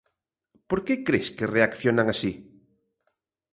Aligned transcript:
Por 0.69 0.79
que 0.85 0.95
cres 1.07 1.27
que 1.37 1.51
reaccionan 1.55 2.07
así? 2.09 2.31